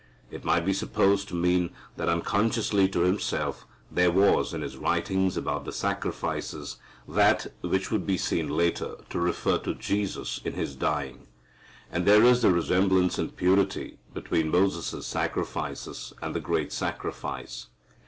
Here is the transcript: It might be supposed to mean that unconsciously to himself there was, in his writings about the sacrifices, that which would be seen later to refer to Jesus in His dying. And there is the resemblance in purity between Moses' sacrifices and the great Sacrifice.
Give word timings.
It 0.31 0.43
might 0.43 0.65
be 0.65 0.73
supposed 0.73 1.27
to 1.27 1.35
mean 1.35 1.69
that 1.95 2.09
unconsciously 2.09 2.89
to 2.89 3.01
himself 3.01 3.67
there 3.91 4.09
was, 4.11 4.51
in 4.51 4.63
his 4.63 4.75
writings 4.75 5.37
about 5.37 5.63
the 5.63 5.71
sacrifices, 5.71 6.77
that 7.07 7.53
which 7.61 7.91
would 7.91 8.07
be 8.07 8.17
seen 8.17 8.49
later 8.49 8.95
to 9.11 9.19
refer 9.19 9.59
to 9.59 9.75
Jesus 9.75 10.41
in 10.43 10.53
His 10.53 10.75
dying. 10.75 11.27
And 11.91 12.07
there 12.07 12.23
is 12.23 12.41
the 12.41 12.49
resemblance 12.49 13.19
in 13.19 13.29
purity 13.29 13.99
between 14.11 14.49
Moses' 14.49 15.05
sacrifices 15.05 16.13
and 16.19 16.33
the 16.33 16.39
great 16.39 16.73
Sacrifice. 16.73 17.67